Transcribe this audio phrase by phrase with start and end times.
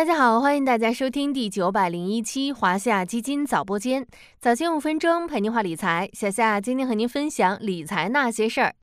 [0.00, 4.06] 大家好，欢迎大家收听第九百零一期华夏基金早播间，
[4.40, 6.08] 早间五分钟陪您话理财。
[6.14, 8.74] 小夏今天和您分享理财那些事儿。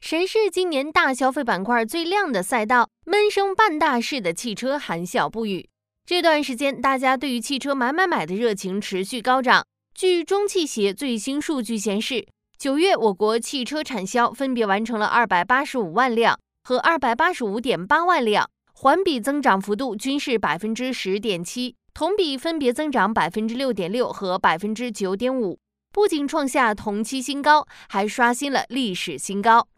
[0.00, 2.88] 谁是今年大消费板块最亮的赛道？
[3.04, 5.68] 闷声办大事的汽车含笑不语。
[6.06, 9.66] 这段时间，大家对于汽车买买买的热情持续高涨。
[9.94, 12.26] 据中汽协最新数据显示，
[12.56, 18.48] 九月我国汽车产销分别完成了二百八十五万辆和二百八十五点八万辆。
[18.82, 25.60] 环比增长幅度均是百分之十点七，同比分别增长百分之六点六和百分之九点五，
[25.92, 29.68] 不仅创下同期新高，还刷新了历史新高。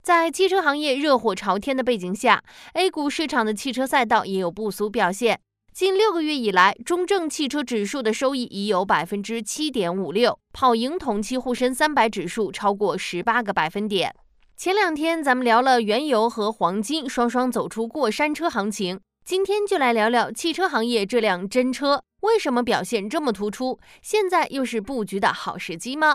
[0.00, 2.44] 在汽车行业热火朝天的背景下
[2.74, 5.40] ，A 股市场的汽车赛道也有不俗表现。
[5.74, 14.14] 近六个月以来，中证汽车指数的收益已有百分之七点五六，跑赢同期沪深三百指数超过十八个百分点。
[14.62, 23.80] 前两天咱们聊了原油和黄金双双走出过山车行情，今天就来聊聊汽车行业这辆真车为什么表现这么突出？
[24.02, 26.14] 现在又是布局的好时机吗？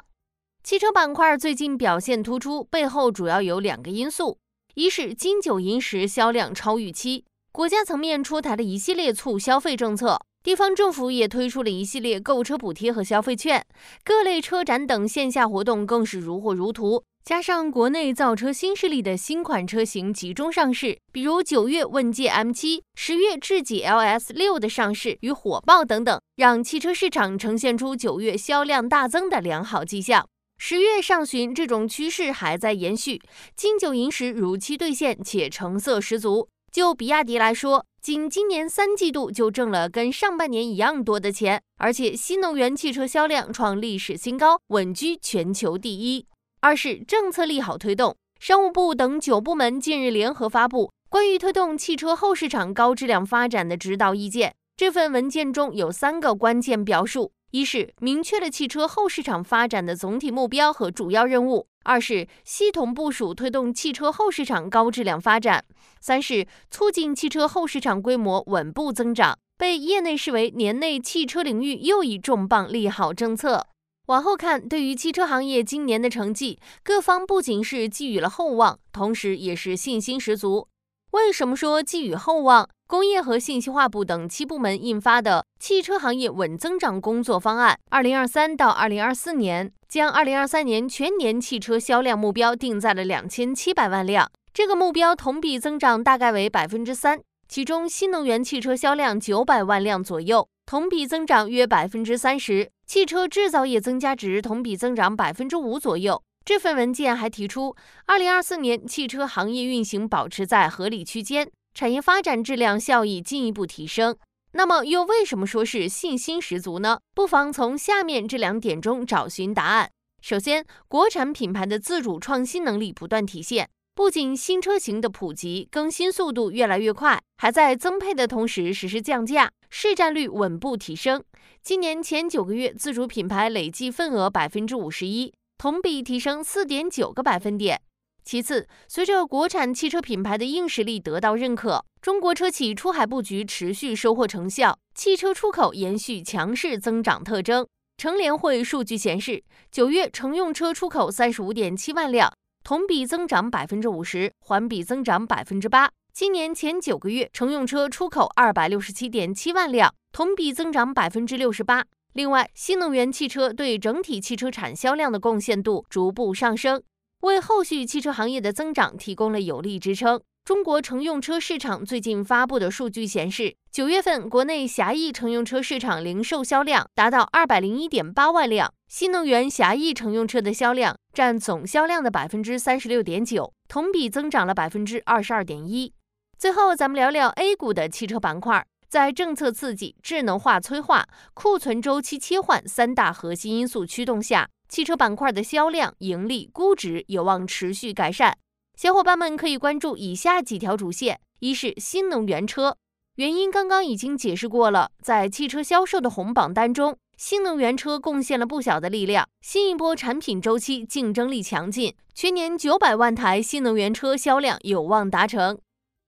[0.64, 4.38] 汽车板块最近表现突出，背后主要有两个因素：
[4.76, 13.66] 一是金九银十销量超预期，国家层面出台的一系列促消费政策，地方政府也推出了一系列购车补贴和消费券，
[14.06, 17.04] 各类车展等线下活动更是如火如荼。
[17.26, 30.26] 加上国内造车新势力的新款车型集中上市，比如九月问界 M7、十月智己 LS 六的上市与火爆等等，让汽车市场呈现出九月销量大增的良好迹象。
[30.60, 33.22] 十月上旬，这种趋势还在延续，
[33.58, 36.48] 金九银十如期兑现，且成色十足。
[36.72, 46.26] 就比亚迪来说，仅今年三季度就挣了跟上半年一样多的钱，而且新能源汽车销量创历史新高，稳居全球第一。
[46.60, 54.54] 二是政策利好推动，商务部等九部门近日联合发布关于推动汽车后市场高质量发展的指导意见。
[54.76, 65.62] 这份文件中有三个关键表述：一是明确了汽车后市场发展的总体目标和主要任务；二是系统部署推动汽车后市场高质量发展；
[66.02, 73.68] 三是促进汽车后市场规模稳步增长，被业内视为年内汽车领域又一重磅利好政策。
[74.08, 80.68] 往后看，对于汽车行业今年的成绩，各方不仅是寄予了厚望，同时也是信心十足。
[81.12, 82.70] 为什么说寄予厚望？
[82.90, 100.48] 工业和信息化部等七部门印发的《汽车行业稳增长工作方案》，二零二三到二零二四年，将二零二三年全年汽车销量目标定在了两千七百万辆，这个目标同比增长大概为百分之三，其中新能源汽车销量九百万辆左右。
[100.66, 106.22] 同比增长约百分之三十，汽车制造业增加值同比增长百分之五左右。
[106.46, 107.76] 这份文件还提出，
[108.06, 114.18] 二零二四年汽车行业运行保持在合理区间，产业发展质量效益进一步提升。
[114.54, 116.98] 那么，又为什么说是信心十足呢？
[117.14, 119.88] 不妨从下面这两点中找寻答案。
[120.20, 123.70] 首先，国产品牌的自主创新能力不断体现。
[123.94, 131.24] 不仅新车型的普及更新速度越来越快，还在增配的同时实施降价，市占率稳步提升。
[131.62, 137.80] 今年前九个月，自主品牌累计份额百分之五十一，同比提升四点九个百分点。
[138.28, 147.66] 其次，随着国产汽车品牌的硬实力得到认可，中国车企出海布局持续收获成效，汽车出口延续强势增长特征。
[147.98, 149.42] 乘联会数据显示，
[149.72, 152.30] 九月乘用车出口三十五点七万辆。
[152.66, 155.90] 同比增长百分之五十，环比增长百分之八。
[156.12, 161.86] 今年前九个月，乘用车出口二百六十七点七万辆，同比增长百分之六十八。
[162.12, 166.84] 另外，新能源汽车对整体汽车产销量的贡献度逐步上升，
[167.22, 170.22] 为后续汽车行业的增长提供了有力支撑。
[170.46, 185.92] 中国乘用车市场最近发布的数据显示，九月份国内狭义乘用车市场零售销量达到二百零一点八万辆，新能源狭义乘用车的销量占总销量的百分之三十六点九，同比增长了百分之二十二点一。
[186.38, 198.38] 最后，咱们聊聊 A 股的汽车板块，在政策刺激、智能化催化、库存周期切换三大核心因素驱动下，汽车板块的销量、盈利、估值有望持续改善。
[198.76, 202.78] 小伙伴们可以关注以下几条主线：一是新能源车，
[203.16, 215.58] 原因刚刚已经解释过了，在汽车销售的红榜单中，新能源车贡献了不小的力量，新一波产品周期竞争力强劲，全年九百万台新能源车销量有望达成。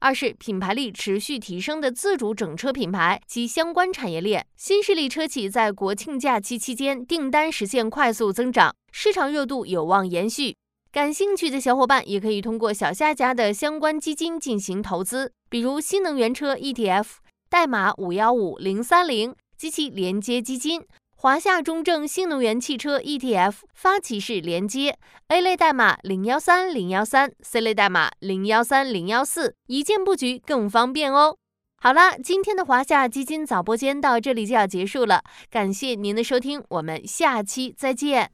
[0.01, 10.55] 二是品牌力持续提升的自主整车品牌及相关产业链，新势力车企在国庆假期期间订单实现快速增长，市场热度有望延续。
[10.89, 17.05] 感兴趣的小伙伴也可以通过小夏家的相关基金进行投资，比如新能源车 ETF、
[17.49, 20.81] 代码五幺五零三零，及其连接基金。
[21.21, 31.35] 华夏中证新能源汽车 ETF 发起式连接，A 类代码零幺三零幺三，C 类代码零幺三零幺四，一键布局更方便哦。
[31.81, 38.31] 好啦，今天的华夏基金早播间到这里就要结束了，感谢您的收听，我们下期再见。